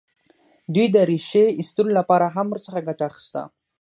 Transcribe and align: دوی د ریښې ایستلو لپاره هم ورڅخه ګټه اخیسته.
دوی 0.73 0.87
د 0.95 0.97
ریښې 1.09 1.45
ایستلو 1.59 1.91
لپاره 1.99 2.25
هم 2.35 2.45
ورڅخه 2.49 2.79
ګټه 2.87 3.03
اخیسته. 3.09 3.41